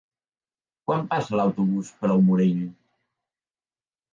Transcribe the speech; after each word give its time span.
Quan 0.87 1.03
passa 1.11 1.37
l'autobús 1.39 1.91
per 2.01 2.11
el 2.15 2.25
Morell? 2.31 2.65